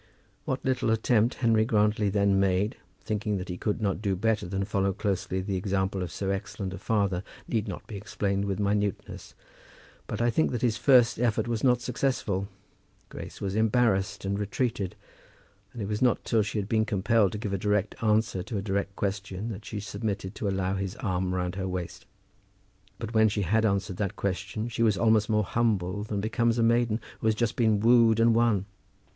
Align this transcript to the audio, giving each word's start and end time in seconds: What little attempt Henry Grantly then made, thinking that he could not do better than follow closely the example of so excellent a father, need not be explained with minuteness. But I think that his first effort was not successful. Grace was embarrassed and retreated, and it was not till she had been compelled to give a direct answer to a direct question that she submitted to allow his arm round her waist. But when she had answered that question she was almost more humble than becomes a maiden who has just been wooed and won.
What 0.45 0.65
little 0.65 0.89
attempt 0.89 1.35
Henry 1.35 1.63
Grantly 1.63 2.09
then 2.09 2.39
made, 2.39 2.75
thinking 3.01 3.37
that 3.37 3.49
he 3.49 3.55
could 3.59 3.79
not 3.83 4.01
do 4.01 4.15
better 4.15 4.47
than 4.47 4.65
follow 4.65 4.93
closely 4.93 5.41
the 5.41 5.57
example 5.57 6.01
of 6.01 6.11
so 6.11 6.31
excellent 6.31 6.73
a 6.73 6.79
father, 6.79 7.21
need 7.47 7.67
not 7.67 7.85
be 7.85 7.97
explained 7.97 8.45
with 8.45 8.59
minuteness. 8.59 9.35
But 10.07 10.19
I 10.19 10.31
think 10.31 10.49
that 10.53 10.63
his 10.63 10.75
first 10.75 11.19
effort 11.19 11.47
was 11.47 11.63
not 11.63 11.81
successful. 11.81 12.47
Grace 13.09 13.39
was 13.41 13.55
embarrassed 13.55 14.25
and 14.25 14.39
retreated, 14.39 14.95
and 15.71 15.83
it 15.83 15.87
was 15.87 16.01
not 16.01 16.25
till 16.25 16.41
she 16.41 16.57
had 16.57 16.67
been 16.67 16.83
compelled 16.83 17.31
to 17.33 17.37
give 17.37 17.53
a 17.53 17.57
direct 17.59 17.93
answer 18.01 18.41
to 18.41 18.57
a 18.57 18.61
direct 18.63 18.95
question 18.95 19.49
that 19.49 19.65
she 19.65 19.79
submitted 19.79 20.33
to 20.33 20.49
allow 20.49 20.73
his 20.73 20.95
arm 20.95 21.35
round 21.35 21.53
her 21.53 21.67
waist. 21.67 22.07
But 22.97 23.13
when 23.13 23.29
she 23.29 23.43
had 23.43 23.65
answered 23.67 23.97
that 23.97 24.15
question 24.15 24.67
she 24.67 24.81
was 24.81 24.97
almost 24.97 25.29
more 25.29 25.43
humble 25.43 26.01
than 26.03 26.21
becomes 26.21 26.57
a 26.57 26.63
maiden 26.63 26.99
who 27.19 27.27
has 27.27 27.35
just 27.35 27.55
been 27.55 27.79
wooed 27.81 28.19
and 28.19 28.33
won. 28.33 28.65